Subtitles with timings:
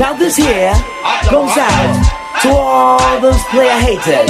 [0.00, 0.72] Now this here
[1.28, 4.24] goes out to all those player haters.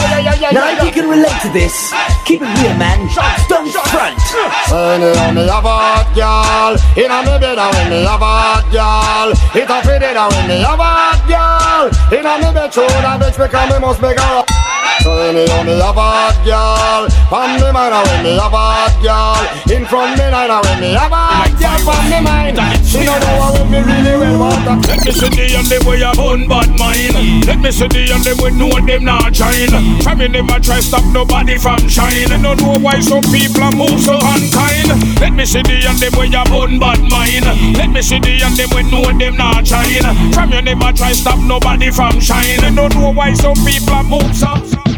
[0.51, 1.95] Now if you can relate to this,
[2.27, 3.07] keep it real, man.
[3.49, 4.19] Don't front.
[4.67, 9.31] When you me a bad girl, inna me bed when me a bad girl.
[9.55, 12.19] It a fit it when me a bad girl.
[12.19, 14.70] Inna me bed, show that bitch because me must make her.
[15.03, 19.41] So when you me a bad girl, from me mind when me a bad girl.
[19.73, 22.61] In front of me line when me a bad girl, from me mind.
[22.85, 24.85] She know know what me really well want.
[24.85, 27.47] Let me see the and them way a bun bad mind.
[27.47, 29.73] Let me see the and them we know them not shine.
[30.05, 32.29] Try me never try stop nobody from shine.
[32.29, 34.93] Don't know why some people are move so unkind.
[35.17, 37.49] Let me see the and them way a bun bad mind.
[37.73, 40.05] Let me see the and them we know them not shine.
[40.37, 42.61] Try me never try stop nobody from shine.
[42.77, 44.90] Don't know why some people are move so.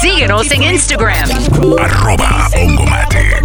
[0.00, 1.28] Síguenos en Instagram.
[1.78, 3.36] Arroba Ongomatic.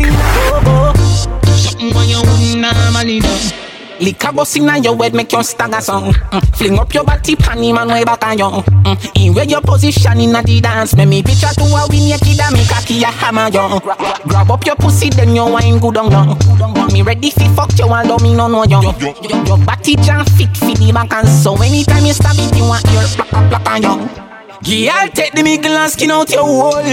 [4.02, 4.06] Something when you wouldn't normally do.
[4.06, 6.14] Lick a bus inna your head, make you stagger song.
[6.14, 6.56] Mm.
[6.58, 8.46] Fling up your body, panty man way back on you.
[8.46, 9.26] Mm.
[9.28, 12.54] In where your position inna the dance, make me picture to a win naked and
[12.54, 13.80] make a key a hammer you.
[13.80, 16.94] Gra- gra- Grab up your pussy, then you wine good on you.
[16.94, 18.82] Me ready fi fuck you, although me no know you.
[18.82, 22.64] Your- Your body jam fit fi the back and so anytime you stab it, you
[22.66, 24.31] want your plaka plaka on you.
[24.64, 26.84] Girl, take the middle and skin out your hole.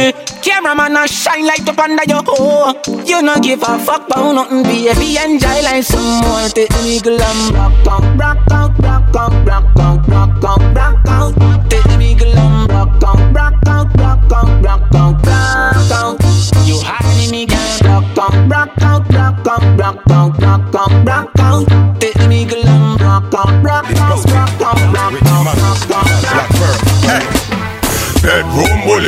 [0.41, 2.73] Cameraman and shine light up under your hole.
[3.05, 5.19] You no give a fuck about nothing, baby.
[5.19, 6.49] Enjoy like some more.
[6.49, 11.09] Take the middle and rock out, rock out, rock out, rock out, rock out, rock
[11.09, 11.69] out.
[11.69, 16.23] Take the middle and rock out, rock out, rock out, rock out, rock out.
[16.65, 17.79] You hiding me, girl.
[17.85, 22.08] Rock out, rock out, rock out, rock out, rock out, rock out.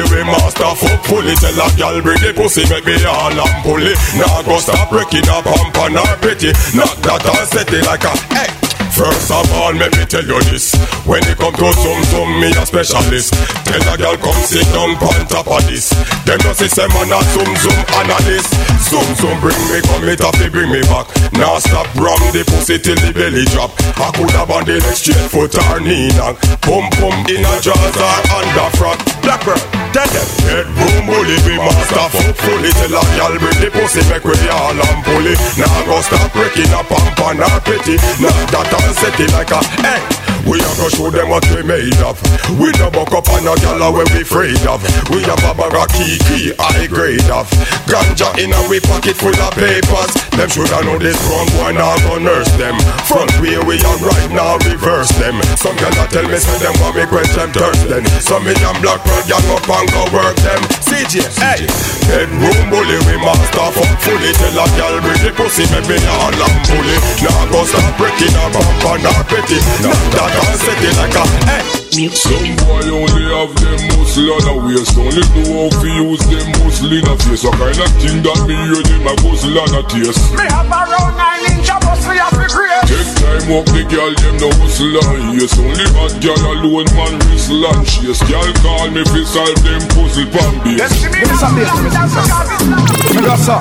[0.01, 1.35] Bully, we master fuck fully.
[1.37, 3.95] Tell a gal bring the pussy, make me all and pulley.
[4.17, 6.53] Nah go stop breaking up pump and her pretty.
[6.77, 8.60] Knock that and set it like a hey
[9.01, 10.77] First of all, let me tell you this.
[11.09, 13.33] When it come to some, some, me a specialist.
[13.65, 15.89] Tell a girl come sit down on top of this.
[16.29, 18.53] Them no say man a zoom, zoom analyst.
[18.93, 21.09] Zoom, zoom, bring me, come it up, they bring me back.
[21.33, 23.73] Now stop, ram the pussy till the belly drop.
[23.97, 27.55] I could have on the next straight foot or knee knock Pum, pum, in a
[27.65, 29.01] jaws or under frock.
[29.25, 29.57] Black girl,
[29.97, 30.29] tell them.
[30.45, 32.69] Bedroom bully, we master fuck fully.
[32.77, 36.69] Tell a girl bring the pussy, make we all and pulley Now go stop breaking
[36.77, 40.89] up and her pretty Now that and set it like a hey we a go
[40.89, 42.17] show them what we made of.
[42.57, 44.81] We no buck up on a gala where we afraid of.
[45.13, 47.47] We have a bag of kiki, high grade of.
[47.85, 50.13] Ganja in a we pocket full of papers.
[50.33, 52.77] Them shoulda know this wrong boy now go nurse them.
[53.05, 55.37] Front way we are right now reverse them.
[55.61, 58.05] Some gonna tell me say them want me them thirst then.
[58.19, 60.61] Some me and black pearl gang up and go work them.
[60.83, 61.69] CJ, hey.
[62.09, 64.33] Bedroom bully we master fuck fully.
[64.41, 66.97] Tell a gal bring the pussy make me all and bully.
[67.21, 71.17] Now go start breaking her bump and her petty Now that and set it like
[71.19, 71.81] a hey.
[71.91, 74.95] Some boy only have them muscle on a waist.
[74.97, 77.43] Only know how to use them muscle in a face.
[77.45, 80.23] What kind of thing that me hear them a muscle on a taste.
[80.33, 82.87] Me have around nine inch of muscle you fi create.
[82.89, 87.15] Take time up the girl them no hustle and yes Only hot girl alone man
[87.29, 88.23] whistle and chase.
[88.25, 90.81] Girl call me fi solve them puzzle pan base.
[90.81, 93.61] Them see me now, now, now, now, You got some.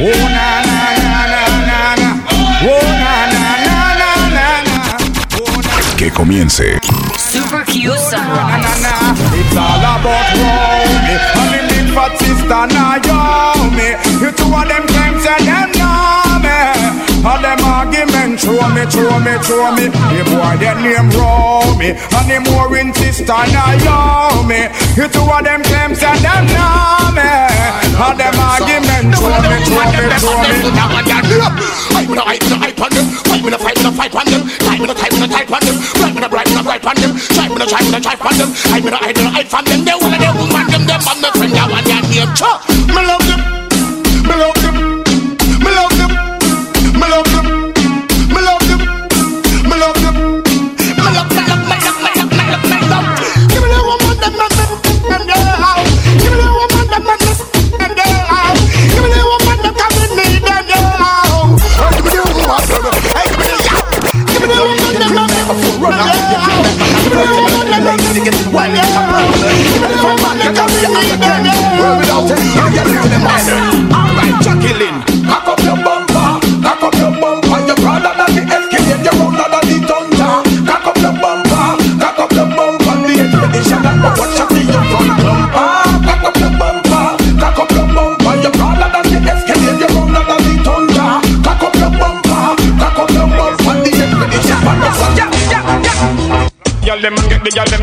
[0.00, 2.10] Oh na na na na na na.
[2.66, 3.09] Oh na na na na na na.
[6.00, 6.80] Que comience.
[7.18, 8.64] Super Q Sunrise.
[8.64, 9.12] Na na.
[9.36, 14.00] It's all about Romy and the big fat sister Naomi.
[14.16, 16.56] You two of them claims and them know me.
[17.20, 19.92] All them argument throw me, throw me, throw me.
[19.92, 24.72] The boy that name Romy and the mooring sister Naomi.
[24.96, 27.28] You two of them claims and them know me.
[28.00, 31.89] All them argument throw me, throw me, throw me.
[32.10, 33.06] I wanna hype, wanna hype on them.
[33.22, 34.42] Fight, wanna fight, wanna fight on them.
[34.58, 35.76] Time, wanna type, wanna type on them.
[35.94, 37.12] Bright, wanna bright, wanna bright on them.
[37.14, 38.50] Try, wanna try, wanna try on them.
[38.66, 39.84] I wanna hide, wanna hide from them.
[39.86, 41.00] They wanna, they woman them, them.
[41.06, 42.34] I'm the friend, I want their name.
[42.34, 43.69] Cha, me love them,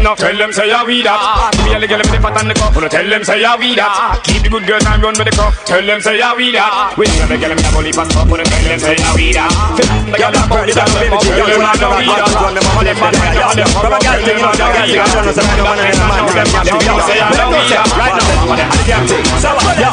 [0.07, 0.15] now.
[0.15, 1.19] Tell them say ya we that.
[1.67, 2.71] Me and the girl them the fat and the cup.
[2.75, 4.23] Wanna tell them say ya we that.
[4.23, 5.51] Keep the good girls and run with the cup.
[5.67, 6.95] Tell them say ya we that.
[6.95, 8.27] We and the girl them the bully pass up.
[8.31, 9.51] Wanna tell them say ya we that.
[10.15, 10.87] Girl them bully that.
[10.87, 12.31] Tell them say ya we that.
[12.39, 13.35] Run them bad man.
[13.35, 14.15] All them from a girl.
[14.15, 14.71] All them girl.
[14.71, 16.23] I don't know say man man man man.
[16.31, 17.91] Girl them say ya we that.
[17.99, 18.31] Right now.
[19.35, 19.91] So yeah.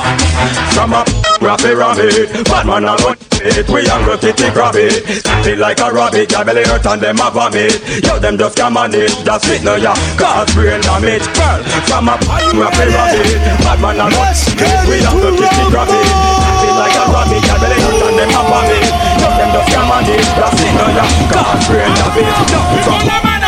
[0.78, 1.08] From up.
[1.42, 5.04] Raffy rabbit, bad man a run it We a go kitty grab it.
[5.44, 7.76] Feel like a rabbit, your belly hurt and them a vomit.
[8.04, 12.08] Yo, them just come on it, that's it no ya Cause brain damage, girl From
[12.08, 13.28] a raffy rabbit,
[13.60, 16.08] bad man a run it We a go kitty grab it.
[16.64, 18.88] Feel like a rabbit, your belly hurt and them a vomit.
[19.20, 22.84] Yo, them just come on it, that's it no ya Cause brain damage.
[22.84, 23.43] From La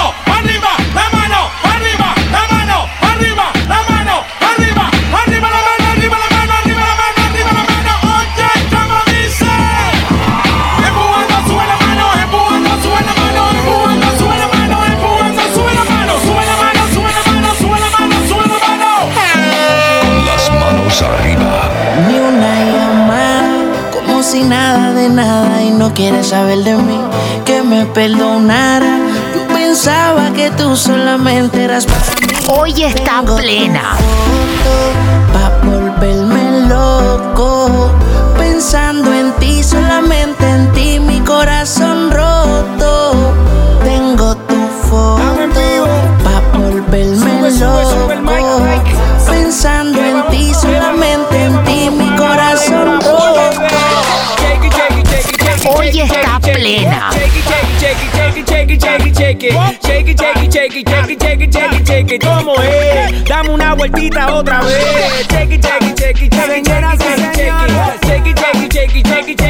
[25.96, 27.00] quieres saber de mí,
[27.46, 28.98] que me perdonara.
[29.34, 32.34] Yo pensaba que tú solamente eras para mí.
[32.48, 33.96] Hoy está Tengo plena.
[35.32, 37.90] Pa' volverme loco,
[38.36, 40.15] pensando en ti, solamente
[57.96, 59.52] shake it, shake it, shake it, shake it,
[59.82, 63.24] shake it, shake it, shake it, shake it, shake it, shake it, shake it, es?
[63.24, 64.74] Dame una vueltita otra vez.
[65.30, 67.56] Shake it, shake it, shake it, shake it, shake it, shake it,
[68.06, 69.45] shake it, shake it, shake it, shake it,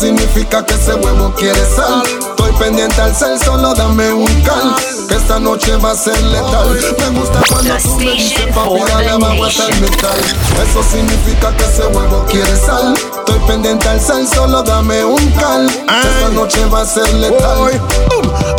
[0.00, 2.02] significa que ese huevo quiere sal.
[2.30, 4.74] Estoy pendiente al cel, solo dame un cal
[5.06, 6.70] Que esta noche va a ser letal.
[6.98, 10.18] Me gusta cuando tú me dices papi abajo a hacer metal
[10.62, 12.94] Eso significa que ese huevo quiere sal.
[12.94, 17.80] Estoy pendiente al cel, solo dame un cal Que esta noche va a ser letal.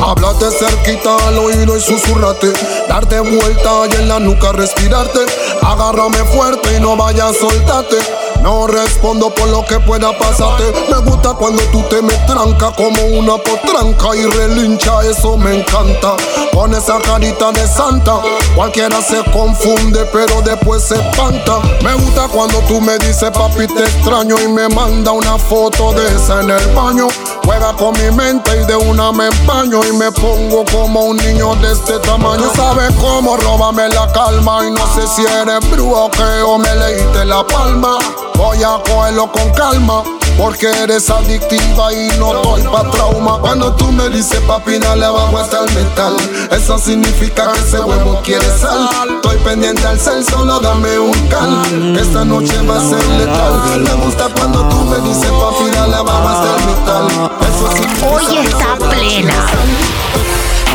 [0.05, 2.53] Háblate cerquita al oído y susurrate
[2.91, 5.21] Darte vuelta y en la nuca respirarte
[5.61, 7.95] Agárrame fuerte y no vayas a soltarte
[8.41, 10.63] no respondo por lo que pueda pasarte.
[10.89, 16.15] Me gusta cuando tú te me tranca como una potranca y relincha, eso me encanta.
[16.51, 18.19] Con esa carita de santa,
[18.55, 21.59] cualquiera se confunde, pero después se espanta.
[21.83, 26.07] Me gusta cuando tú me dices, papi, te extraño y me manda una foto de
[26.15, 27.07] esa en el baño.
[27.45, 31.55] Juega con mi mente y de una me empaño y me pongo como un niño
[31.55, 32.51] de este tamaño.
[32.81, 36.75] Sabes cómo róbame la calma y no sé si eres brujo o qué o me
[36.77, 37.99] leíste la palma.
[38.33, 40.01] Voy a cogerlo con calma.
[40.35, 43.37] Porque eres adictiva y no doy pa' trauma.
[43.39, 46.15] Cuando tú me dices papi, dale abajo hasta el metal.
[46.49, 48.89] Eso significa que ese huevo quiere sal.
[49.15, 51.95] Estoy pendiente al cel, solo dame un cal.
[51.95, 53.81] Esta noche va a ser letal.
[53.81, 57.31] Me gusta cuando tú me dices papi, dale abajo hasta el metal.
[57.41, 59.45] Eso significa Hoy está plena.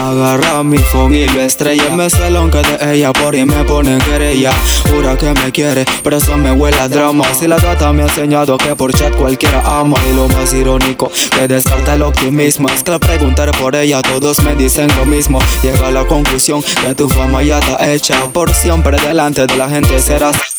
[0.06, 1.90] Agarra mi phone y lo estrella.
[1.90, 4.52] Me salón que de ella por ahí me ponen querella.
[4.88, 7.24] Jura que me quiere, pero eso me huele a drama.
[7.34, 9.96] Si la gata me ha enseñado que por chat cualquiera ama.
[10.08, 12.68] Y lo más irónico, que descarta el optimismo.
[12.68, 15.40] Es que al preguntar por ella todos me dicen lo mismo.
[15.64, 18.98] Llega a la conclusión que tu fama ya está hecha Por siempre.
[19.00, 20.55] Delante de la gente serás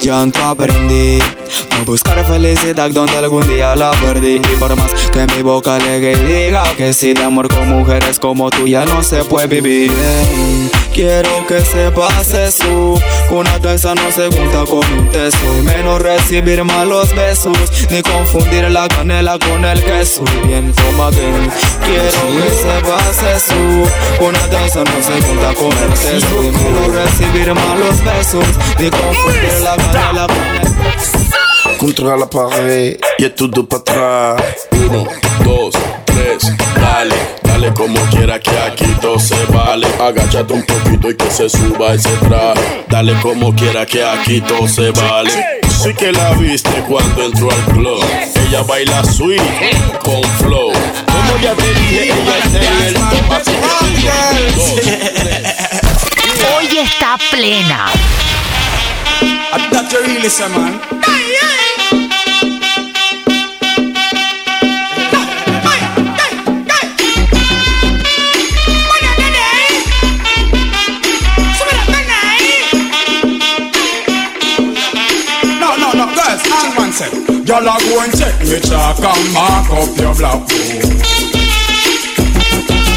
[0.00, 1.18] ya no aprendí.
[1.70, 4.36] A buscar felicidad donde algún día la perdí.
[4.36, 8.50] Y por más que mi boca y diga que si de amor con mujeres como
[8.50, 9.90] tú ya no se puede vivir
[11.00, 12.94] Quiero que sepas eso
[13.26, 15.38] que Una taza no se junta con un teso.
[15.58, 17.56] Y menos recibir malos besos
[17.90, 20.22] Ni confundir la canela con el queso.
[20.26, 21.00] Y bien Quiero
[22.36, 23.54] que sepas eso
[24.18, 28.44] que Una taza no se junta con el teso Y menos recibir malos besos
[28.78, 34.68] Ni confundir la canela con el Contra la pared y es todo para atrás.
[34.72, 35.06] Uno,
[35.44, 35.74] dos,
[36.74, 39.86] dale, dale como quiera que aquí todo se vale.
[40.00, 42.84] Agáchate un poquito y que se suba ese traje.
[42.88, 45.30] Dale como quiera que aquí todo se vale.
[45.82, 48.04] Sí que la viste cuando entró al club.
[48.46, 49.42] Ella baila sweet
[50.04, 50.72] con flow.
[50.72, 52.54] Como ya te dije, ella es
[52.88, 53.32] el top.
[53.32, 54.10] Así que.
[56.56, 57.90] Hoy está plena.
[59.70, 60.80] That you really say, man.
[77.50, 80.86] Y'all are go and check me chalk and mark up your black book.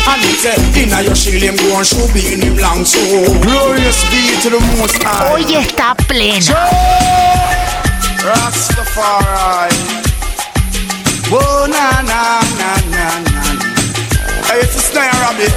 [0.06, 3.02] And he said, inna your shield him go and be in him long so.
[3.42, 5.34] Glorious be to the most high.
[5.34, 6.54] Hoy está plena.
[8.22, 9.74] Rastafari.
[11.34, 13.42] Whoa, na, na, na, na, na.
[14.46, 15.50] Hey, it's a snare rabbit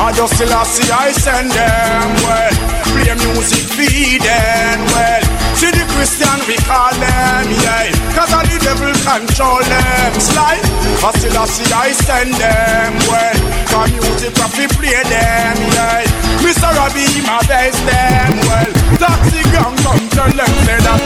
[0.00, 2.52] I just still I see I send them well.
[2.88, 5.31] Play music feed them well
[5.62, 7.94] See the Christian we call them yeah.
[8.18, 10.10] Cause all the devil control them.
[10.18, 13.38] Slide I still I see I send them well.
[13.70, 16.02] Cause music we play them yeah.
[16.42, 16.66] Mr.
[16.66, 18.70] Robbie my best them well.
[18.98, 20.98] Taxi gang come tell them say that.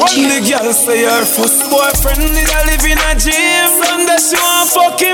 [0.00, 3.68] One the girl say her first boyfriend is a live in a gym.
[3.84, 5.09] Sunday she want fuck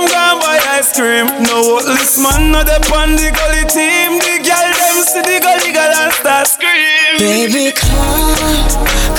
[0.97, 1.27] cream.
[1.45, 4.17] No this man not the on the gully team.
[4.25, 7.19] The girl them see the gully girl and start scream.
[7.19, 8.33] Baby, come,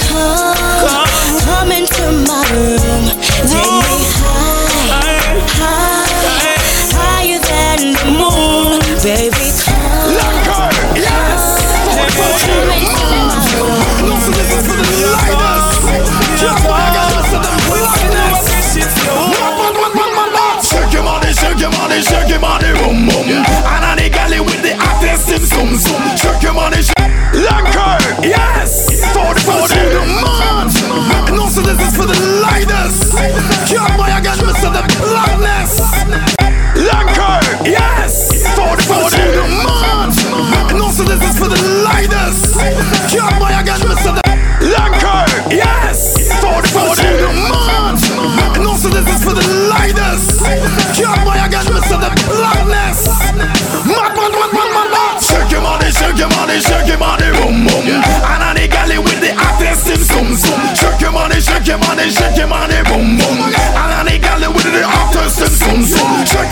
[0.10, 0.67] come,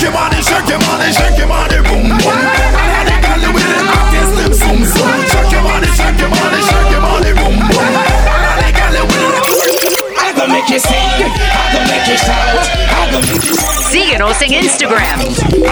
[0.06, 2.38] your money, shake your money, shake your money, boom, boom.
[2.38, 5.18] And on the galley with the hottest sim zoom zoom.
[5.34, 7.90] Shake your money, shake your money, shake your money, boom, boom.
[7.90, 12.18] And on the galley with the I gonna make you sing, I gonna make you
[12.22, 13.56] shout, I gonna make you
[13.90, 15.20] Síguenos en Instagram.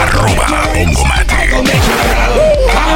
[0.01, 1.22] Arroba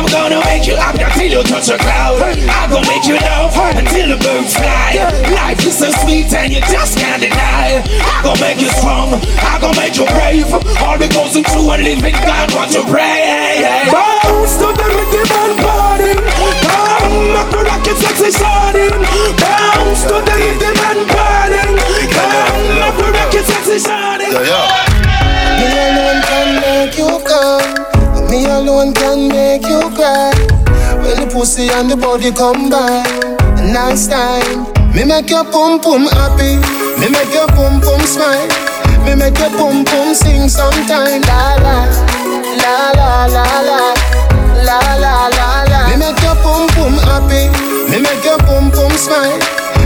[0.07, 2.21] I'm gonna make you up until you touch a cloud.
[2.23, 4.95] I'm gonna make you love until the birds fly.
[5.35, 7.83] Life is so sweet and you just can't deny.
[7.83, 9.19] I'm gonna make you strong.
[9.43, 10.47] I'm gonna make you brave.
[10.79, 13.59] All because I'm true and living God want to pray.
[13.91, 16.15] Bounce to the rhythm and party.
[16.15, 18.95] Come, make the rocket sexy shining.
[19.43, 21.63] Bounce to the rhythm and party.
[22.15, 24.31] Come, make the rocket sexy shining.
[24.31, 24.87] Yeah, yeah.
[25.59, 27.96] Me alone can make you come.
[28.29, 30.31] Me alone can make you cry.
[31.01, 33.07] When the pussy and the body combine,
[33.71, 34.67] nice time.
[34.93, 36.59] Me make your pum pum happy.
[36.99, 38.47] Me make your pum pum smile.
[39.05, 41.21] Me make your pum pum sing sometime.
[41.23, 41.77] La la,
[42.59, 43.79] la la la la,
[44.67, 45.79] la la la la.
[45.87, 47.47] Me make your pum pum happy.
[47.89, 49.39] Me make your pum pum smile.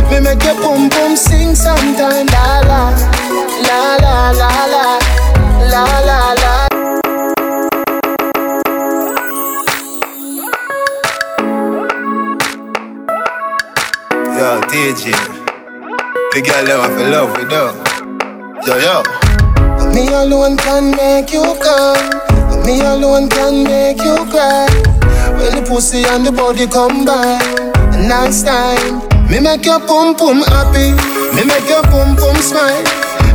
[0.10, 2.26] Me make your pum pum sing sometime.
[2.34, 2.82] La la,
[3.68, 4.86] la la la la,
[5.70, 6.71] la la la.
[14.72, 15.12] stage.
[16.32, 17.76] The girl that I love with, though.
[18.64, 19.04] Yo, yo.
[19.92, 22.00] Me alone can make you come.
[22.64, 24.72] Me alone can make you cry.
[25.36, 27.44] When the pussy and the body combine,
[27.92, 29.04] a nice time.
[29.28, 30.96] Me make your pum pum happy.
[31.36, 32.88] Me make your pum pum smile.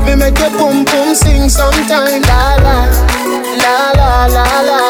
[0.09, 2.25] Me make your pum pum sing sometime.
[2.25, 2.77] La la,
[3.61, 4.81] la la la la,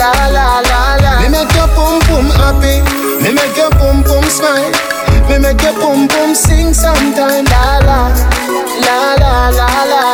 [0.00, 1.12] la la la la.
[1.20, 2.80] Me make your pum pum happy.
[3.20, 4.97] Me make your pum pum smile.
[5.28, 7.44] Me make your boom boom sing sometime.
[7.44, 8.00] La la,
[8.84, 10.04] la la la la,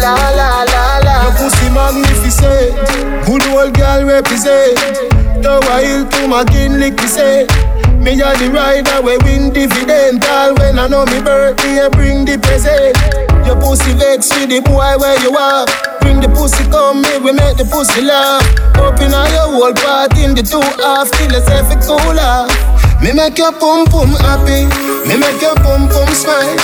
[0.00, 1.14] la la la la.
[1.22, 2.72] Your pussy magnificent,
[3.26, 4.76] good old girl represent.
[5.42, 7.46] The wild to my kin lick say.
[8.00, 10.24] Me a the rider we win dividend.
[10.24, 12.96] All when I know me birthday, I bring the present.
[13.44, 15.66] Your pussy vex with the boy where you are.
[16.00, 18.40] Bring the pussy come me we make the pussy laugh.
[18.80, 22.89] Open all your whole part in the two half till it's cool off.
[23.00, 24.68] Me make your pum pum happy.
[25.08, 26.56] Me make your pum pum smile.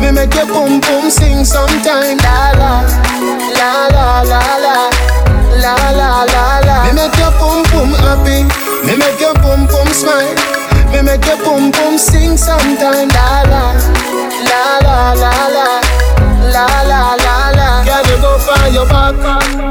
[0.00, 2.18] Me make your pum pum sing sometime.
[2.18, 2.72] La la,
[3.56, 4.76] la la la la,
[5.56, 6.76] la la la la.
[6.84, 8.44] Me make your pum pum happy.
[8.86, 10.34] Me make your pum pum smile.
[10.92, 13.08] Me make your pum pum sing sometime.
[13.08, 13.72] La la,
[14.44, 15.76] la la la la,
[16.52, 17.84] la la la la.
[17.84, 19.16] Gotta go find your back,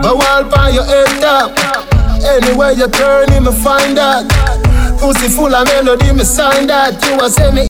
[0.01, 1.53] but while find your head up.
[2.25, 4.66] Anywhere you turn, you may find that.
[4.99, 7.01] Pussy full of melody, me sign that.
[7.05, 7.67] You a say me.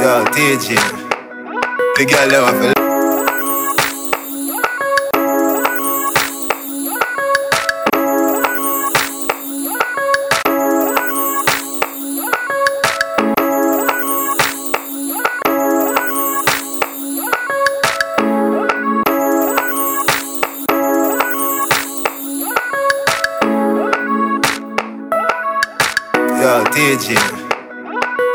[0.00, 0.76] Yo, TG.
[1.96, 2.85] The girl that want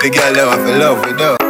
[0.02, 1.41] The girl that want to love with though.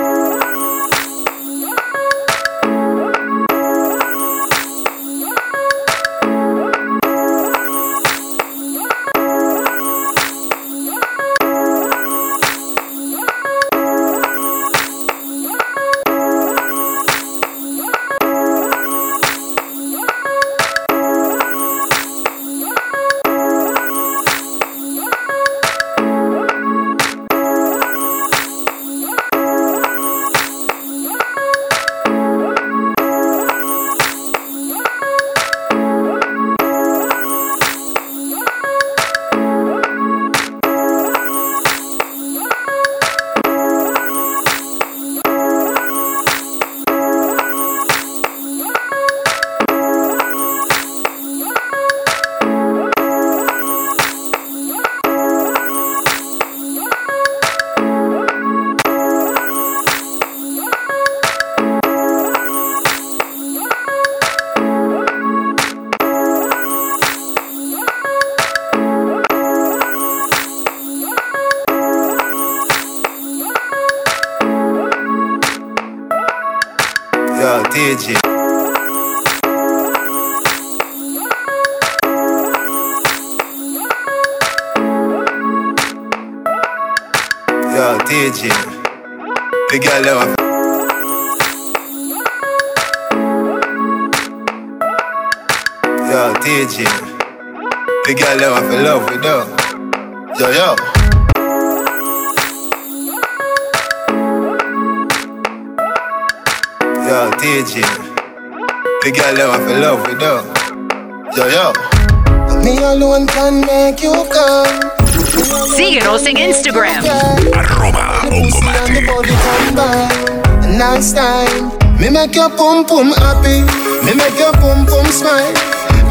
[121.01, 121.97] next time.
[121.99, 123.65] Me make your pum pum happy.
[124.05, 125.53] Me make your pum pum smile.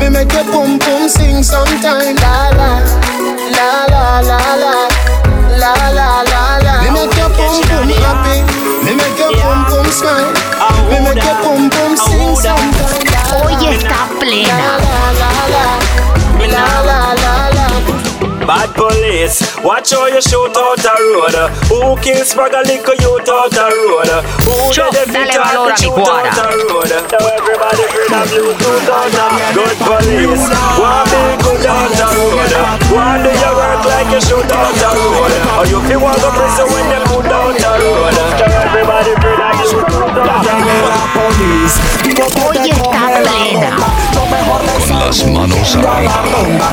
[0.01, 2.17] Me make your pum pum sing sometime.
[2.17, 2.71] La la
[3.55, 4.75] la la la
[5.63, 6.75] la la la la.
[6.83, 8.43] Me make your pum pum happy.
[8.85, 10.33] Me make your pum pum smile.
[10.91, 12.99] Me make your pum pum sing sometime.
[13.31, 15.00] Hoy está plena.
[19.11, 19.43] Police.
[19.63, 21.35] Watch how you shoot out the road.
[21.67, 24.11] Who kills brag a little youth out the road?
[24.47, 26.91] Who Yo, did the dale fit valor a shoot out the road?
[27.11, 29.27] Now everybody free of Bluetooth out the
[29.59, 30.47] good police.
[30.79, 32.55] One big good out the road.
[32.95, 35.33] One do you work like you shoot out the road?
[35.59, 38.15] Or you feel want to prison when they put out the road?
[38.15, 41.11] Now everybody free of Bluetooth out the road.
[42.41, 42.91] Hoy está
[43.23, 43.77] plena.
[44.89, 46.71] Con las manos arriba.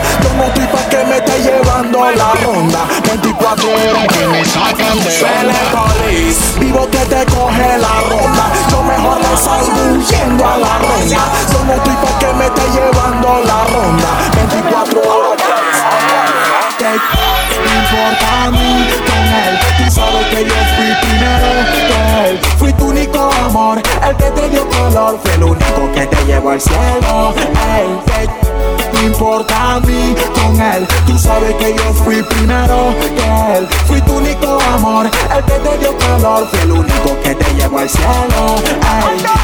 [1.44, 2.80] Llevando la ronda.
[3.04, 6.60] 24 horas que me sacan de onda.
[6.60, 8.52] Vivo que te coge la ronda.
[8.70, 11.20] Yo mejor le salgo huyendo a la ronda.
[11.66, 14.10] No estoy pa' que me esté llevando la ronda.
[14.36, 16.38] 24 horas que me sacan
[16.78, 22.40] onda me importa a mí con él Tú sabes que yo fui primero que él.
[22.58, 25.20] Fui tu único amor, el que te dio color.
[25.24, 27.34] Fue el único que te llevó al cielo.
[27.38, 28.30] Ey, ey,
[28.98, 30.16] no importa a mí.
[30.34, 33.68] Con él Tú sabes que yo fui primero que él.
[33.88, 36.48] Fui tu único amor, el que te dio calor.
[36.50, 38.56] Fue el único que te llevó al cielo.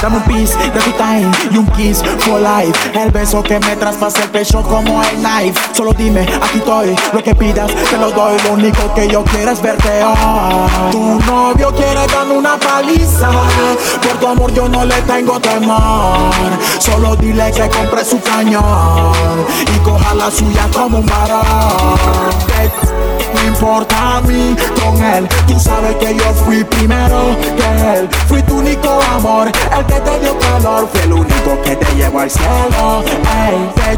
[0.01, 2.77] Dame un piece de tu time y un kiss for life.
[2.93, 5.59] El beso que me traspasa el pecho como el knife.
[5.73, 8.37] Solo dime, aquí estoy, lo que pidas te lo doy.
[8.43, 10.91] Lo único que yo quiero es verte hoy.
[10.91, 13.29] Tu novio quiere darme una paliza
[14.03, 16.31] Por tu amor yo no le tengo temor.
[16.79, 19.13] Solo dile que compre su cañón
[19.73, 21.43] Y coja la suya como un varón.
[23.33, 28.09] No importa a mí con él Tú sabes que yo fui primero que él.
[28.27, 32.19] Fui tu único amor El que te dio calor Fue el único que te llevó
[32.21, 33.03] al cielo.
[33.87, 33.97] Ey,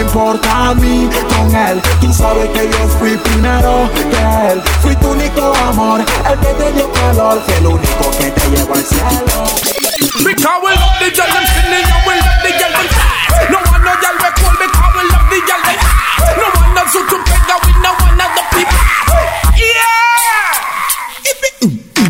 [0.00, 5.10] importa a mí con él Tú sabes que yo fui primero que él Fui tu
[5.10, 9.68] único amor El que te dio calor el único que te llevó al cielo
[10.24, 12.50] Because we love the girl, them and we love the.
[13.50, 15.78] No one no girl we cool because we love the girl, hot.
[16.36, 19.07] No one to beg, we no one of the people.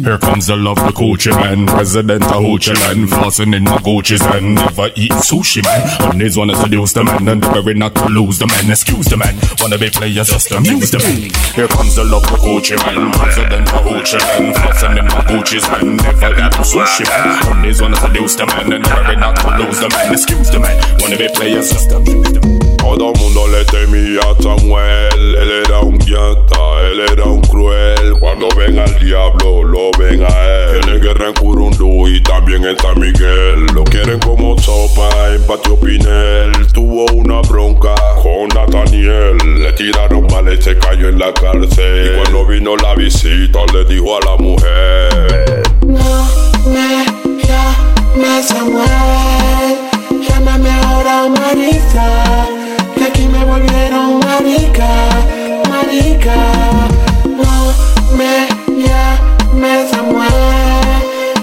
[0.09, 4.25] Here comes the love, the Gucci man, president of Hoochie land, flossing in my Gucci's
[4.25, 5.85] and never eat sushi man.
[6.01, 8.71] Mondays wanna seduce the man, and worry not to lose the man.
[8.71, 11.29] Excuse the man, wanna be players just amuse the man.
[11.53, 15.69] Here comes the love, the Gucci man, president of Hoochie land, flossing in my Gucci's
[15.77, 17.45] and never eat sushi man.
[17.45, 20.15] Mondays wanna seduce the man, and worry not to lose the man.
[20.15, 22.58] Excuse the man, wanna be players just amuse the man.
[22.79, 28.15] Todo mundo le temía a Samuel, él era un gangsta, él era un cruel.
[28.19, 30.81] Cuando ven al diablo, lo ven a él.
[30.81, 33.67] Tiene guerra en Curundú y también en San Miguel.
[33.75, 36.53] Lo quieren como sopa en Patio Pinel.
[36.73, 39.37] Tuvo una bronca con Nathaniel.
[39.63, 42.07] Le tiraron mal y se cayó en la cárcel.
[42.07, 45.63] Y cuando vino la visita, le dijo a la mujer.
[45.87, 46.27] No
[46.73, 47.05] me
[47.45, 49.79] llames Samuel,
[50.29, 52.48] llámame ahora me
[53.49, 54.89] volvieron marica,
[55.69, 56.37] marica.
[57.25, 57.73] No
[58.17, 58.49] me
[58.85, 60.31] llames Samuel,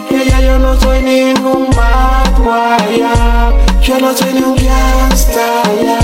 [0.10, 3.54] que ya yo no soy ningún bad boy, ya.
[3.82, 6.00] yo no soy ni un gangsta, ya.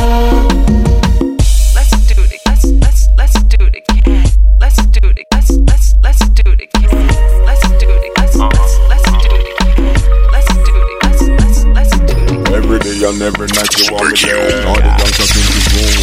[1.76, 2.42] Let's do it.
[2.46, 3.86] Let's let's let's do it.
[4.60, 5.26] Let's do it.
[5.32, 6.70] Let's let's let's do it.
[7.46, 8.12] Let's do it.
[8.18, 9.96] Let's let's let's do it again.
[10.32, 10.94] Let's do it.
[11.04, 12.50] Let's let's let's do it.
[12.54, 14.68] Every day and every night you want me there.
[14.68, 15.61] All the gangsters in the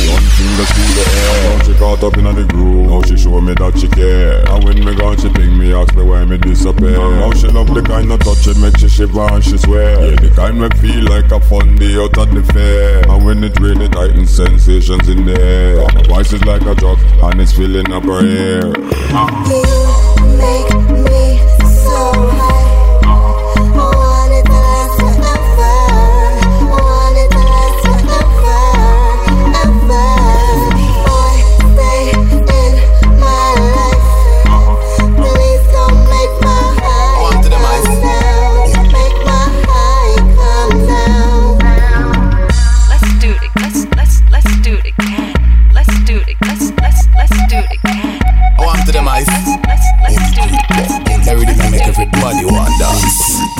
[0.08, 1.58] one finger to the air.
[1.58, 2.88] Now she caught up in the groove.
[2.88, 4.48] Now she show me that she care.
[4.48, 6.96] And when me gone, she ping me, ask me why me disappear.
[6.96, 10.10] Now she love the kind of touch it make she shiver and she swear.
[10.10, 13.08] Yeah, the kind me feel like a fun day out at the fair.
[13.10, 15.84] And when it rain, it heightens sensations in the air.
[15.94, 18.62] My voice is like a drug and it's filling up her ear.
[20.38, 20.70] Make
[21.04, 22.67] me so high.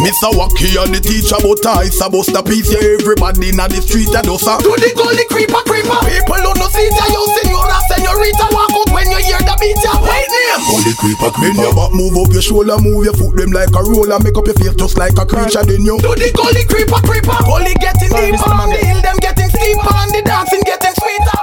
[0.04, 0.30] Mr.
[0.36, 4.12] Wacky and the teacher but ice a bust a piece yeah everybody inna the street
[4.12, 5.98] a dosa To the gully creeper creeper.
[6.04, 9.80] People who no see ya yo senora senorita walk out when you hear the beat
[9.80, 13.38] ya White name Holy creeper Bend your back move up your shoulder move your foot
[13.38, 14.18] them like a roller.
[14.18, 15.96] Make up your face just like a creature then you.
[16.02, 17.38] To the gully creeper creeper.
[17.46, 21.40] Gully getting deeper and the hill them getting steeper and the dancing getting sweeter.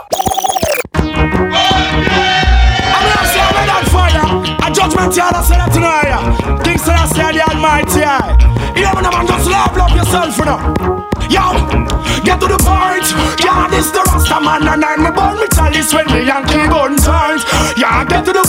[2.92, 4.28] I'm gonna say I'm on fire.
[4.68, 6.64] A judgment yard, I say that tonight.
[6.64, 8.35] King Selassie I, the Almighty.
[10.16, 10.96] Yourself, you.
[11.30, 11.52] Yo,
[12.24, 13.08] get to the point.
[13.44, 17.44] Yeah, this the Rasta man and I'm born me chalice when me Yankee gun turns.
[17.78, 18.44] Yeah, get to the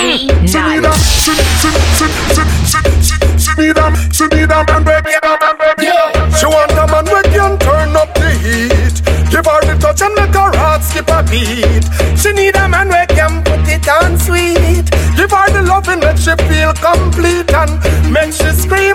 [0.00, 0.48] Criminal.
[0.48, 1.68] She need a, she, she,
[2.00, 5.92] she, she, she, she, she need a, she need a man, baby, a man, baby.
[6.40, 8.96] She want a man who can turn up the heat.
[9.30, 11.84] Give her the touch and make her heart skip a beat.
[12.18, 14.88] She need a man who can put it on sweet.
[15.16, 17.76] Give her the loving and make she feel complete and
[18.10, 18.89] make she scream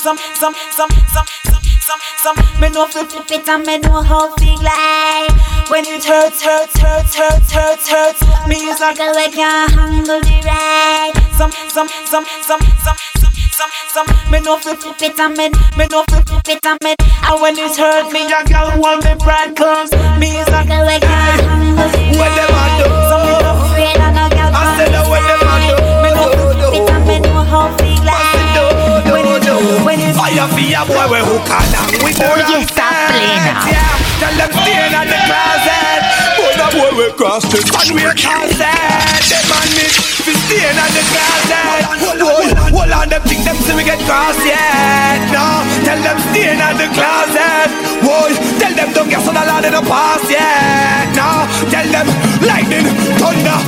[0.00, 2.36] Some, some, some, some, some, some, some.
[2.58, 5.28] Me know flip it and me know how fi glide.
[5.68, 8.48] When it hurts, hurts, hurts, hurts, hurts, hurts.
[8.48, 11.12] Me is like a like a humble ride.
[11.36, 14.06] Some, some, some, some, some, some, some, some.
[14.32, 16.94] Me know flip it and me, me know flip it and me.
[17.28, 19.92] And when it hurt me, a girl want me bright clothes.
[20.16, 22.16] Me is like a like a humble ride.
[22.16, 22.88] What them a do?
[23.04, 25.76] Some me no afraid and a girl I said that what them a do?
[26.00, 27.79] Me know flip it and me know how.
[29.60, 32.64] When it, when it Fire for your boy we hook on down with the Oye,
[32.64, 33.60] está plena.
[33.68, 36.00] Yeah, tell them stay in the closet.
[36.40, 39.20] But the boy we cross the sun we closet.
[39.28, 39.84] Them man me
[40.24, 41.84] fi stay in the closet.
[41.92, 45.28] Hold, hold on them think them see we get cross yet.
[45.28, 47.68] No, tell them stay in the closet.
[48.00, 51.04] Whoa, tell them don't get so the land in the past yet.
[51.12, 52.08] No, tell them
[52.48, 52.88] lightning,
[53.20, 53.60] thunder.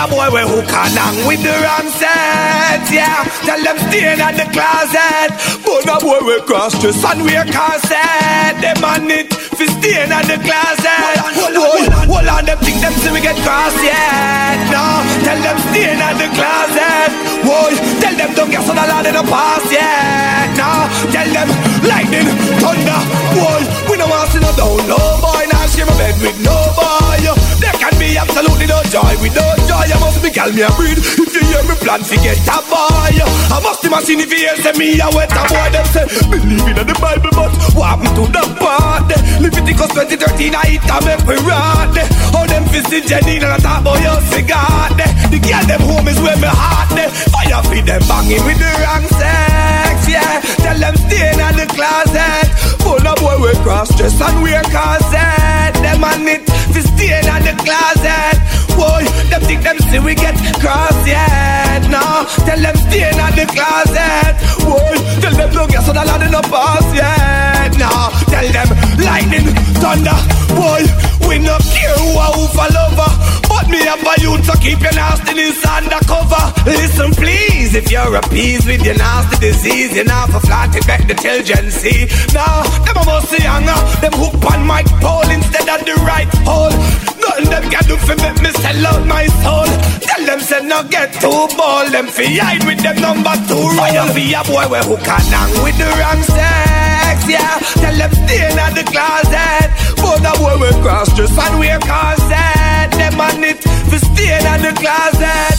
[0.00, 3.20] Your boy we hook on down with the wrong set, yeah.
[3.44, 5.28] Tell them stay in the closet.
[5.60, 8.56] But the boy we cross the sun we corset.
[8.64, 11.20] Them on it fi stay in the closet.
[11.36, 14.72] Hold on, hold on, them think them see we get cross yet.
[14.72, 17.12] No, tell them stay in the closet.
[17.44, 17.68] Whoa,
[18.00, 20.48] tell them don't get so the land in the past yet.
[20.56, 21.48] No, tell them
[21.84, 22.24] lightning,
[22.56, 23.00] thunder.
[23.36, 25.44] Whoa, we don't want to see no down low boy.
[25.52, 27.20] Now share my bed with no boy.
[27.60, 28.59] There can be absolutely no
[28.90, 29.86] joy with no joy.
[29.86, 30.98] I must be calm me a breed.
[30.98, 34.58] If you hear me plan to get a boy, I must imagine if you hear
[34.58, 35.68] say me a wet a boy.
[35.70, 39.06] Them say believe in the Bible, but what happened to the part?
[39.38, 41.94] Leviticus 2013, I hit a make we run.
[42.34, 44.90] How them fisting Jenny and I talk about your cigar.
[45.30, 46.90] The girl them home is where me heart.
[47.30, 49.96] Fire feed them banging with the wrong sex.
[50.10, 52.46] Yeah, tell them stay in the closet.
[52.82, 55.78] Full of boy we cross dress and wear corset.
[55.78, 56.42] Them on it
[56.74, 58.59] fi stay in the closet.
[58.76, 61.82] Boy, them think them see we get cross yet.
[61.90, 64.34] No, tell them stay in the closet.
[64.64, 67.72] Boy, tell them don't get so the land in the pass yet.
[67.78, 67.90] No,
[68.30, 68.68] tell them
[69.02, 69.48] lightning,
[69.80, 70.18] thunder.
[70.54, 70.82] Boy,
[71.28, 73.49] we no care who who lover.
[73.70, 76.42] Me have a youth to keep your nastiness undercover.
[76.66, 81.14] Listen, please, if you're appeased with your nasty disease, you're not for flatting back the
[81.14, 81.70] children.
[81.70, 83.78] See, now them a see younger.
[84.02, 86.74] Them hook on my pole instead of the right hole.
[87.22, 89.70] Nothing them can do for make me sell out my soul.
[90.02, 91.94] Tell them say no get too bold.
[91.94, 93.70] Them fi hide with them number two.
[93.78, 97.22] Fire for a boy we hook on hang with the wrong sex.
[97.30, 99.70] Yeah, tell them stay in the closet.
[99.94, 102.59] For the boy we cross dress and wear corset.
[103.00, 103.58] them on it
[103.88, 105.56] for staying in the closet.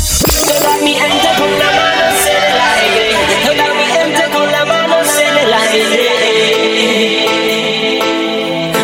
[0.85, 2.01] Me enter con la mano
[3.79, 4.95] me enter con la mano.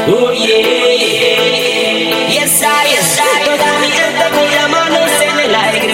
[0.09, 1.57] Oh yeah.
[2.35, 3.23] Yes I, yes I.
[3.45, 5.87] You got me enter con la mano celeste.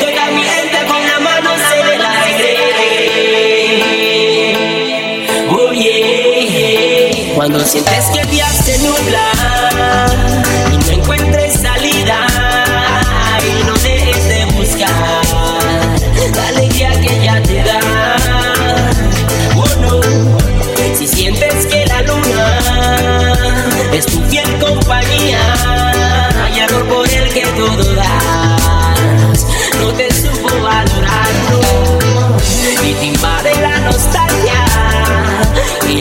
[0.00, 1.50] You got me enter con la mano.
[5.58, 7.34] Oh yeah.
[7.34, 8.22] Cuando sientes que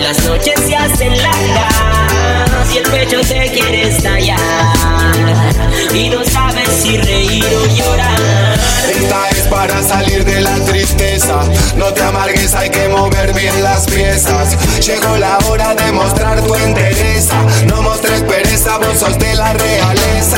[0.06, 4.38] Las noches se hacen largas y el pecho te quiere estallar.
[5.96, 8.56] Y no sabes si reír o llorar.
[9.68, 11.40] Para salir de la tristeza.
[11.76, 14.56] No te amargues, hay que mover bien las piezas.
[14.80, 17.34] Llegó la hora de mostrar tu entereza.
[17.66, 20.38] No mostres pereza, vos sos de la realeza.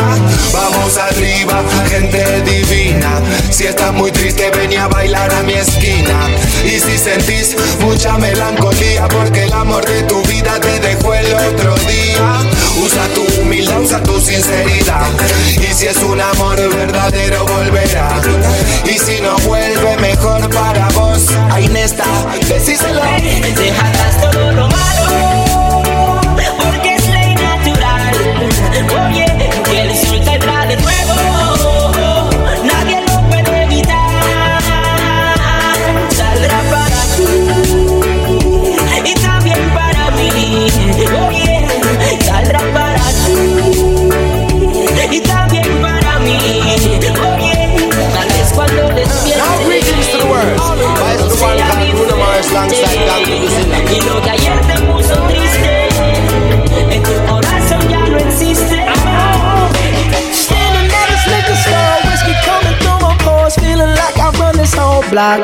[0.54, 3.20] Vamos arriba, gente divina.
[3.50, 6.30] Si estás muy triste, ven a bailar a mi esquina.
[6.64, 11.76] Y si sentís mucha melancolía, porque el amor de tu vida te dejó el otro
[11.80, 12.57] día.
[12.84, 15.08] Usa tu humildad, usa tu sinceridad.
[15.60, 18.10] Y si es un amor verdadero, volverá.
[18.86, 21.28] Y si no vuelve, mejor para vos.
[21.52, 22.06] Ahí está,
[22.48, 23.02] decíselo.
[23.56, 26.22] Deja atrás todo lo malo,
[26.58, 28.16] porque es ley natural.
[29.10, 29.26] Oye,
[51.38, 53.40] Vice the one called Bruno Mars alongside Dr.
[53.40, 53.78] Lucilla.
[53.92, 55.88] Y lo que ayer te puso triste,
[56.90, 58.86] en tu corazón ya no existe.
[60.34, 64.74] Standing at this liquor store, whiskey coming through my pores, feeling like I run this
[64.74, 65.40] whole block.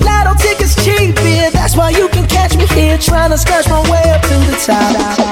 [0.00, 3.80] Lotto tickets cheap, yeah, that's why you can catch me here, trying to scratch my
[3.90, 5.23] way up to the top.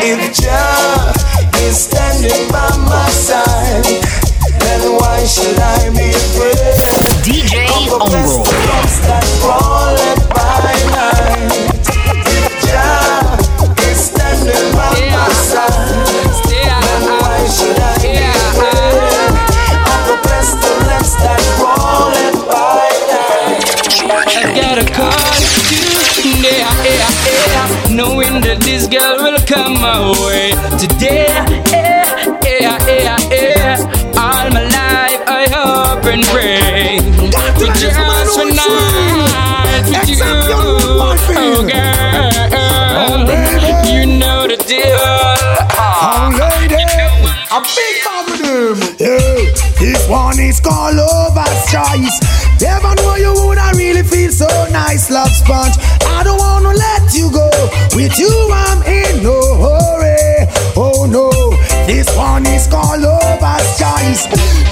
[0.00, 1.12] If Jah
[1.66, 3.84] is standing by my side,
[4.60, 6.78] then why should I be afraid?
[7.24, 8.67] DJ Ongo.
[28.08, 31.28] Knowing that this girl will come my way today.
[31.68, 33.76] Yeah, yeah, yeah, yeah.
[34.16, 37.00] All my life I hope and pray
[37.58, 42.32] for just one night with you, oh girl.
[43.00, 43.16] Oh,
[43.92, 44.98] you know the deal.
[45.76, 46.80] Oh, lady,
[47.52, 48.76] a big man with him.
[48.98, 49.38] Yeah,
[49.78, 52.16] this one is called Lover's Choice.
[52.60, 55.76] Never know you woulda really feel so nice, love sponge.
[56.06, 57.47] I don't wanna let you go.
[57.98, 60.46] With you, I'm in no hurry.
[60.76, 61.30] Oh no,
[61.84, 64.67] this one is called Lover's Choice.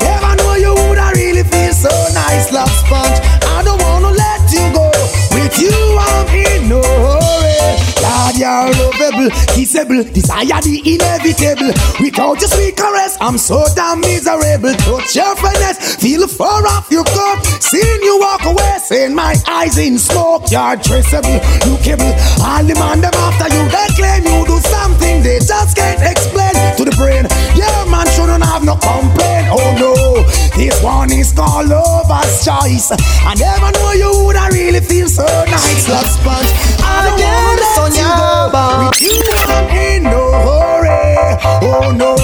[9.27, 11.73] Lovable, kissable, desire the inevitable.
[12.01, 14.75] Without your sweet caress, I'm so damn miserable.
[14.75, 17.45] Touch your finesse, feel far off your cup.
[17.61, 20.51] Seeing you walk away, saying my eyes in smoke.
[20.51, 22.13] You're traceable, lookable.
[22.41, 26.55] All the man them after you, they claim you do something they just can't explain
[26.77, 27.27] to the brain.
[27.57, 29.49] Yeah, man shouldn't have no complaint.
[29.51, 29.96] Oh no,
[30.57, 32.91] this one is called lover's choice.
[32.91, 36.51] I never know oh, you woulda really feel so nice, love sponge.
[36.81, 38.89] I don't wanna let you go.
[38.89, 39.17] With you,
[39.53, 41.37] I'm in no hurry.
[41.61, 42.17] Oh no,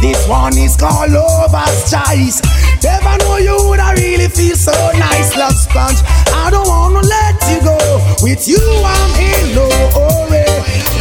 [0.00, 2.40] this one is called lover's choice.
[2.82, 6.00] Never know you woulda really feel so nice, love sponge.
[6.32, 7.76] I don't wanna let you go.
[8.22, 10.45] With you, I'm in no hurry.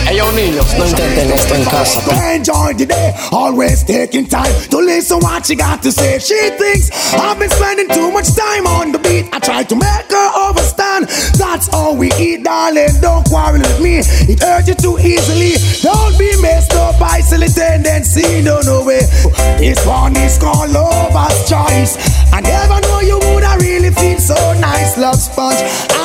[0.06, 2.36] Hey, yo, niños, no intenten esto en casa.
[2.36, 6.20] Enjoy the day, always taking time to listen what she got to say.
[6.20, 9.26] She thinks I've been spending too much time on the beat.
[9.34, 11.08] I try to make her understand.
[11.40, 13.02] That's how we eat, darling.
[13.02, 13.98] Don't quarrel with me.
[14.30, 15.58] It hurts you too easily.
[15.82, 18.44] Don't be messed up by silly tendency.
[18.44, 19.02] No, no way.
[19.58, 21.98] This one is called lover's choice.
[22.32, 25.58] I never know you woulda really feel so nice, love sponge.
[25.98, 26.05] I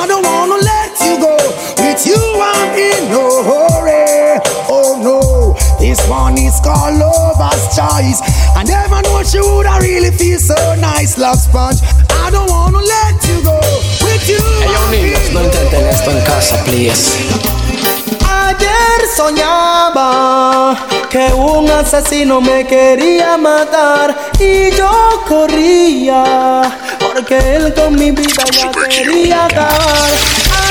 [7.71, 8.19] choice.
[8.55, 11.79] I never know she woulda really feel so nice, love sponge.
[12.23, 13.57] I don't wanna let you go.
[14.03, 17.17] With you, Hey, yo, I'm niños, in no intenten esto en casa, please.
[18.27, 20.75] Ayer soñaba
[21.09, 26.61] que un asesino me quería matar y yo corría
[26.99, 30.09] porque él con mi vida ya quería acabar.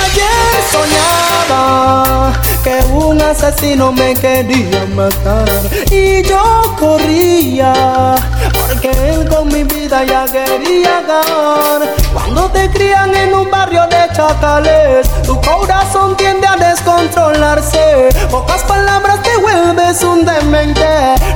[0.03, 2.33] Ayer soñaba
[2.63, 5.49] que un asesino me quería matar.
[5.91, 8.15] Y yo corría
[8.53, 11.81] porque él con mi vida vida ya quería ganar.
[12.13, 18.09] Cuando te crían en un barrio de chacales, tu corazón tiende a descontrolarse.
[18.31, 20.87] Pocas palabras te vuelves un demente.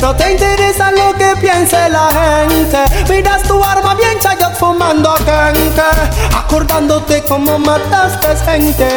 [0.00, 2.78] No te interesa lo que piense la gente.
[3.12, 5.82] Miras tu arma bien chayot fumando gente.
[6.36, 8.88] Acordándote cómo mataste gente.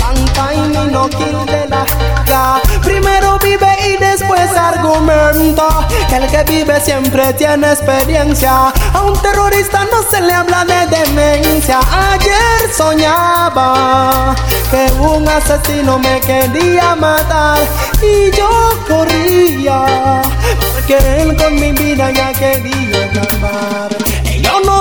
[0.00, 2.60] Mankind no kill de la.
[2.82, 3.38] Primero
[3.86, 5.86] y después argumenta.
[6.12, 8.72] El que vive siempre tiene experiencia.
[8.92, 11.80] A un terrorista no se le habla de demencia.
[12.12, 14.34] Ayer soñaba
[14.70, 17.58] que un asesino me quería matar
[18.02, 18.48] y yo
[18.88, 20.22] corría
[20.72, 24.03] porque él con mi vida ya quería acabar.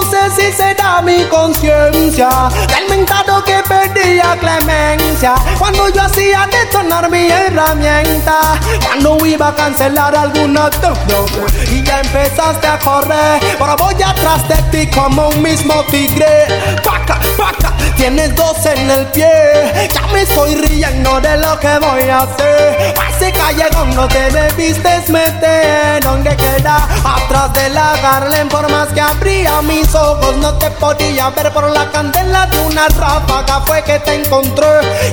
[0.04, 2.28] No sé si será mi conciencia.
[2.68, 5.36] Del mentado que perdía clemencia.
[5.58, 12.68] Cuando yo hacía detonar mi herramienta, cuando iba a cancelar alguna deuda y ya empezaste
[12.68, 16.48] a correr, pero voy atrás de ti como un mismo tigre.
[16.84, 22.10] Paca, paca, tienes dos en el pie, ya me estoy riendo de lo que voy
[22.10, 22.94] a hacer.
[23.00, 23.10] A
[23.50, 29.02] ese callejón no te debiste meter, donde queda atrás de la Garlen, por más que
[29.02, 34.00] abría mis ojos no te podía ver por la candela de una ráfaga fue que
[34.00, 34.66] te encontré.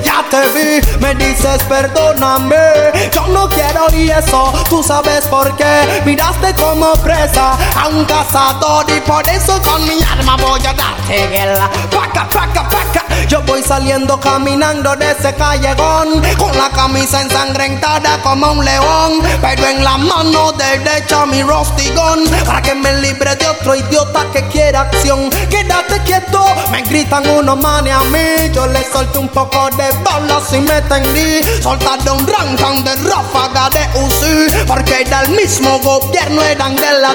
[0.04, 2.56] Ya te vi, me dices perdóname,
[3.12, 6.02] yo no quiero y eso tú sabes por qué.
[6.04, 11.28] Miraste como presa a un cazador y por eso con mi arma voy a darte
[11.28, 11.68] guerra.
[11.90, 13.04] Paca, paca, paca.
[13.28, 19.66] Yo voy saliendo caminando de ese callejón con la camisa ensangrentada como un león, pero
[19.66, 24.82] en la mano derecha mi rostigón para que me libre de otro idiota que quiera
[24.82, 25.30] acción.
[25.48, 28.50] Quédate quieto, me gritan unos manes a mí.
[28.52, 31.40] Yo le solté un poco de balas y me tendí.
[31.62, 37.14] Soltaron un rancan de ráfaga de UCI porque era el mismo gobierno, eran de la.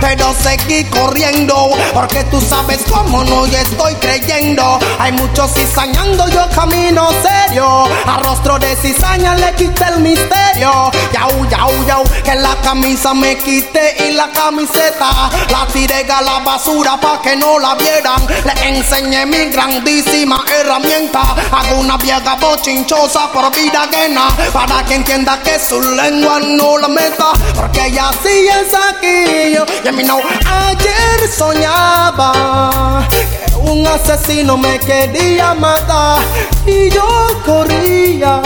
[0.00, 4.78] Pero seguí corriendo porque tú sabes cómo no y estoy creyendo.
[4.98, 7.84] Hay muchos cizañando, yo camino serio.
[8.06, 10.90] A rostro de cizaña le quité el misterio.
[11.12, 16.38] Yau, yau, yau, que la camisa me quité y la camiseta la tiré a la
[16.40, 18.20] basura pa' que no la vieran.
[18.44, 21.34] Le enseñé mi grandísima herramienta.
[21.50, 26.88] Hago una vieja bochinchosa por vida ajena para que entienda que su lengua no la
[26.88, 27.32] meta.
[27.54, 29.56] Porque ella sí es aquí.
[29.84, 30.18] Y mí no.
[30.46, 36.22] Ayer soñaba que un asesino me quería matar
[36.66, 37.06] y yo
[37.44, 38.40] corría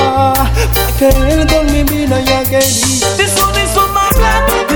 [0.77, 3.17] porque él con mi vida ya quería.
[3.17, 4.69] This one is for my black,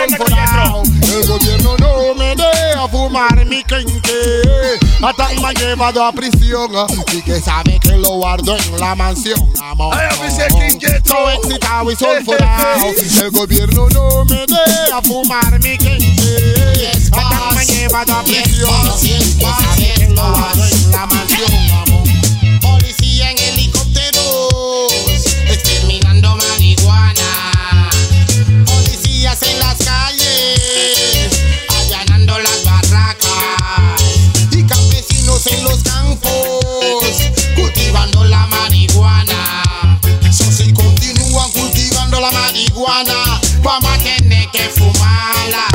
[0.00, 4.12] El gobierno no me deja fumar mi quente.
[5.02, 6.70] Hasta me ha llevado a prisión
[7.12, 9.96] y que sabe que lo guardo en la mansión, amor.
[11.04, 12.86] So excitado y sulfurado.
[13.22, 16.90] El gobierno no me deja fumar mi quente.
[17.12, 18.70] Hasta me ha llevado a prisión
[19.02, 21.87] y que sabe que lo guardo en la mansión, amor.
[42.78, 45.66] Marihuana, Vamos a tener que fumarla.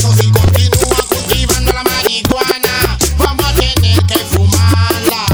[0.00, 5.26] So si continúan cultivando la marihuana, vamos a tener que fumarla.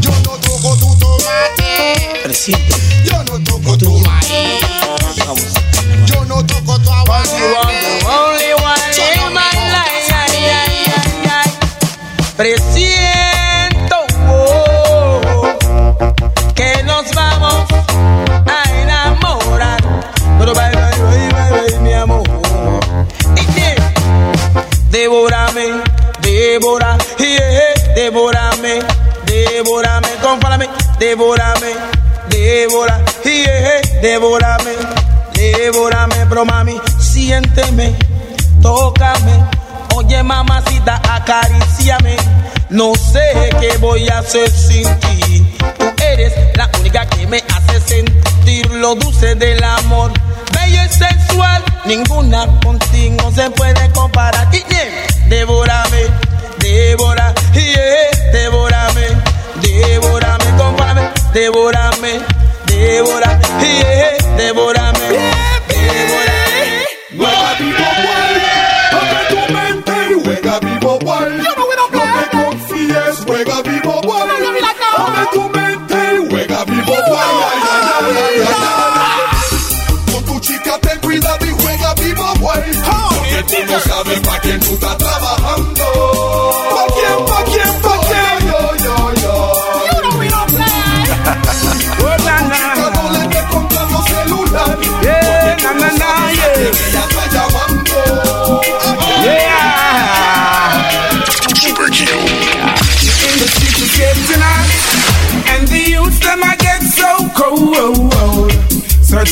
[0.00, 2.83] Yo no toco tu tomate, yo
[26.64, 28.80] devora, yeah, devórame,
[29.26, 30.66] devórame, compárame,
[30.98, 31.74] devórame,
[32.30, 34.72] devora, yeah, devórame,
[35.34, 37.94] devórame, pero mami, siénteme,
[38.62, 39.44] tócame,
[39.94, 42.16] oye mamacita, acaríciame,
[42.70, 47.80] no sé qué voy a hacer sin ti, tú eres la única que me hace
[47.80, 50.12] sentir lo dulce del amor,
[50.64, 54.48] ella es sensual, ninguna contigo se puede comparar.
[54.54, 54.88] Y bien,
[55.28, 56.06] devórame,
[56.64, 59.06] devora, yeah, devórame,
[59.60, 62.20] devórame, compárame, devórame,
[62.66, 65.06] devora, yeah, devórame,
[65.68, 66.44] devórame.
[67.16, 68.34] Juega vivo boy,
[68.98, 71.32] abre tu mente y juega vivo boy.
[71.92, 74.28] No te confíes, juega vivo boy.
[74.96, 78.38] Abre tu mente y juega vivo ay.
[80.12, 82.62] Con tu chica ten cuidado y juega vivo boy.
[83.16, 85.43] Porque tú no sabes para quién tú estás trabajando.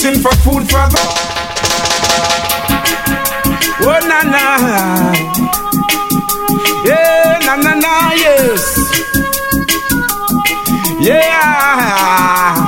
[0.03, 0.98] Searching for food for the.
[3.82, 4.44] Oh na na,
[6.84, 8.66] yeah na na na yes,
[10.98, 12.66] yeah.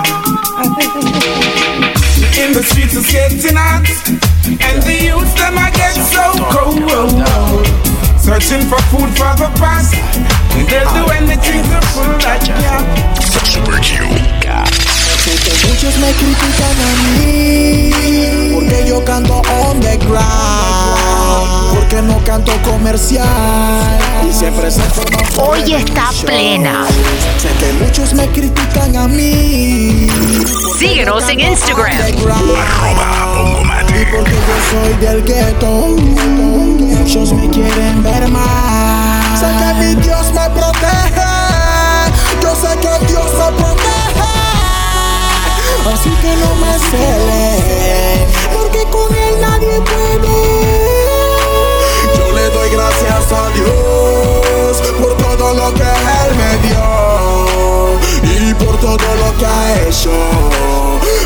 [2.39, 3.83] In the streets is getting hot,
[4.47, 6.87] and the youths them I get so cold.
[8.17, 9.91] Searching for food for the past,
[10.71, 12.87] they'll do anything to pull that gap.
[13.51, 14.94] Super Q.
[15.25, 17.91] Sé que muchos me critican a mí
[18.53, 20.27] porque yo canto underground,
[21.73, 23.99] porque no canto comercial
[24.29, 26.87] y siempre se forma Hoy está plena.
[27.39, 30.09] Sé que muchos me critican a mí.
[30.79, 31.91] Síguenos en Instagram.
[33.89, 35.97] Y porque yo soy del gueto,
[36.79, 39.41] muchos me quieren ver más.
[39.41, 41.25] Sé que mi Dios me protege,
[42.43, 43.94] yo sé que Dios me protege.
[45.93, 50.35] Así que no me cele, porque con él nadie puede.
[52.17, 57.04] Yo le doy gracias a Dios por todo lo que Él me dio
[58.55, 60.11] por todo lo que ha hecho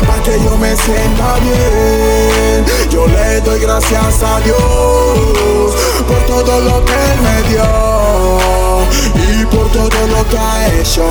[0.07, 2.65] para que yo me sienta bien.
[2.89, 4.57] Yo le doy gracias a Dios
[6.07, 8.79] por todo lo que Él me dio
[9.15, 11.05] y por todo lo que ha hecho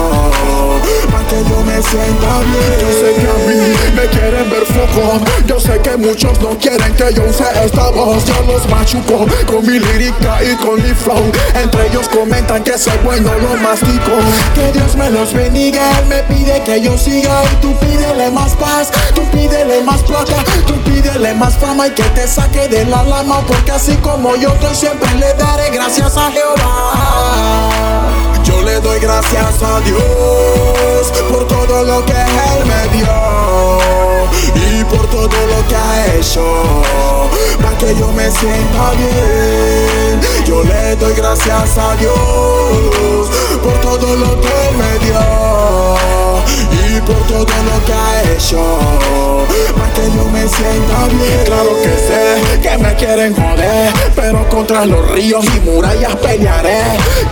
[1.11, 2.79] para que yo me sienta bien.
[2.81, 5.21] Yo sé que a mí me quieren ver foco.
[5.47, 8.25] Yo sé que muchos no quieren que yo use esta voz.
[8.25, 11.31] Yo los machuco con mi lírica y con mi flow.
[11.55, 14.13] Entre ellos comentan que soy bueno, lo mastico.
[14.55, 15.91] Que Dios me los bendiga.
[16.09, 18.91] Me pide que yo siga y tú pídele más paz.
[19.15, 20.37] Tú pídele más plata.
[20.67, 23.41] Tú pídele más fama y que te saque de la lama.
[23.47, 28.09] Porque así como yo estoy siempre le daré gracias a Jehová.
[28.43, 33.98] Yo le doy gracias a Dios por todo lo que Él me dio
[34.55, 36.83] y por todo lo que ha hecho
[37.63, 40.21] para que yo me sienta bien.
[40.47, 43.29] Yo le doy gracias a Dios
[43.63, 45.21] por todo lo que me dio
[46.73, 48.79] y por todo lo que ha hecho
[49.77, 51.45] para que yo me sienta bien.
[51.45, 56.83] Claro que sé que me quieren joder, pero contra los ríos y murallas pelearé.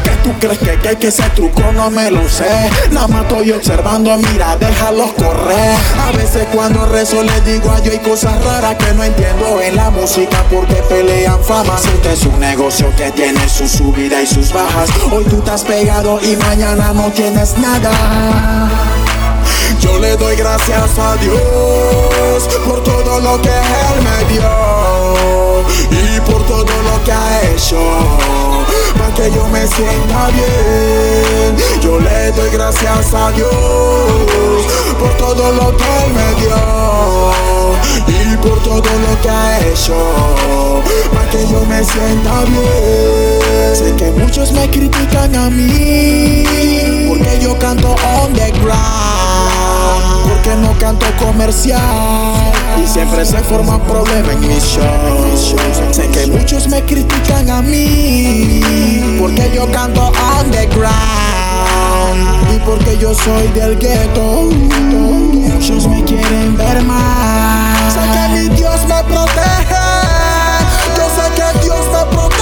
[0.03, 2.71] ¿Qué tú crees que, que, que ese truco no me lo sé?
[2.91, 5.77] Nada más estoy observando, mira, déjalos correr.
[6.01, 9.77] A veces cuando rezo les digo a yo hay cosas raras que no entiendo en
[9.77, 11.77] la música porque pelean fama.
[11.95, 14.91] Este es un negocio que tiene su subida y sus bajas.
[15.13, 18.69] Hoy tú estás pegado y mañana no tienes nada.
[19.81, 26.45] Yo le doy gracias a Dios por todo lo que Él me dio y por
[26.47, 28.46] todo lo que ha hecho
[28.99, 31.57] para que yo me sienta bien.
[31.81, 33.53] Yo le doy gracias a Dios
[34.99, 37.33] por todo lo que Él me dio
[38.09, 40.83] y por todo lo que ha hecho
[41.13, 43.75] para que yo me sienta bien.
[43.75, 46.45] Sé que muchos me critican a mí
[47.09, 47.95] porque yo canto
[48.25, 49.16] underground,
[50.29, 51.81] porque no canto comercial
[52.83, 55.55] y siempre se forman problemas en mis shows.
[55.91, 58.61] Sé que muchos me critican a mí
[59.19, 60.97] porque yo canto underground
[62.55, 64.51] y porque yo soy del gueto.
[65.33, 67.93] Muchos me quieren ver más.
[67.95, 69.85] Sé que mi Dios me protege.
[70.97, 72.37] Yo sé que Dios me protege.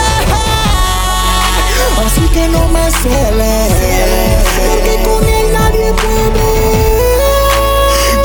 [2.04, 3.68] Así que no me cele.
[4.68, 7.03] Porque con él nadie puede.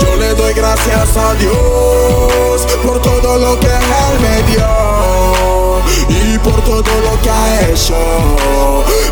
[0.02, 5.80] Yo le doy gracias a Dios por todo lo que Él me dio
[6.10, 7.96] y por todo lo que ha hecho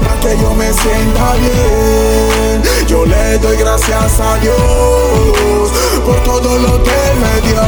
[0.01, 2.63] para que yo me sienta bien.
[2.88, 5.71] yo le doy gracias a Dios
[6.05, 7.61] por todo lo que Él me dio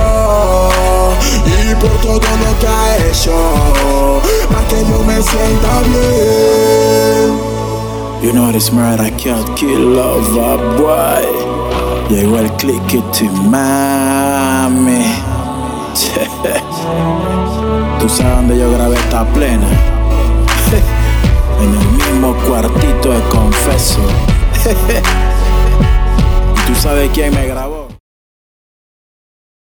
[1.45, 7.39] y por todo lo que ha hecho para que yo me sienta bien.
[8.21, 11.58] You know this murder can't kill lover boy.
[12.09, 15.05] Llegó el click to mami.
[17.99, 19.67] Tú sabes dónde yo grabé esta plena.
[21.61, 23.99] En el mismo cuartito de confeso.
[26.55, 27.88] ¿Y tú sabes quién me grabó?